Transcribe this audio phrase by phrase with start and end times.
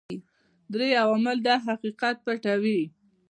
[0.73, 2.81] درې عوامل دا حقیقت پټوي.